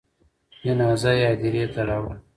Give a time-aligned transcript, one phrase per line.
[0.63, 2.15] جنازه یې هدیرې ته راوړه.